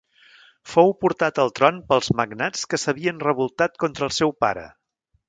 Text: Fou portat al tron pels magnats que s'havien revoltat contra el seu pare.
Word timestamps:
Fou 0.69 0.93
portat 1.03 1.41
al 1.43 1.53
tron 1.59 1.77
pels 1.91 2.09
magnats 2.21 2.65
que 2.71 2.79
s'havien 2.85 3.21
revoltat 3.27 3.77
contra 3.85 4.09
el 4.09 4.15
seu 4.21 4.35
pare. 4.47 4.65